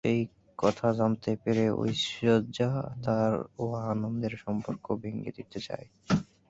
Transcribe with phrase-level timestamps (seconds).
[0.03, 0.21] সেই
[0.59, 2.69] কথা জানতে পেরে ঐশ্বর্যা
[3.03, 3.31] তার
[3.57, 5.87] ও আনন্দের সম্পর্ক ভেঙে দিতে চায়।